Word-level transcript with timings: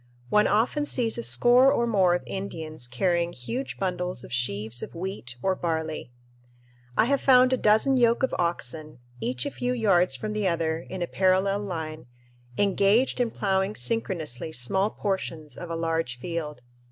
One 0.29 0.47
often 0.47 0.83
sees 0.85 1.19
a 1.19 1.21
score 1.21 1.71
or 1.71 1.85
more 1.85 2.15
of 2.15 2.23
Indians 2.25 2.87
carrying 2.87 3.33
huge 3.33 3.77
bundles 3.77 4.23
of 4.23 4.33
sheaves 4.33 4.81
of 4.81 4.95
wheat 4.95 5.35
or 5.43 5.53
barley. 5.53 6.11
I 6.97 7.05
have 7.05 7.21
found 7.21 7.53
a 7.53 7.57
dozen 7.57 7.97
yoke 7.97 8.23
of 8.23 8.33
oxen, 8.39 8.97
each 9.19 9.45
a 9.45 9.51
few 9.51 9.73
yards 9.73 10.15
from 10.15 10.33
the 10.33 10.47
other 10.47 10.79
in 10.89 11.03
a 11.03 11.07
parallel 11.07 11.59
line, 11.59 12.07
engaged 12.57 13.19
in 13.19 13.29
ploughing 13.29 13.75
synchronously 13.75 14.51
small 14.51 14.89
portions 14.89 15.55
of 15.55 15.69
a 15.69 15.75
large 15.75 16.17
field. 16.17 16.63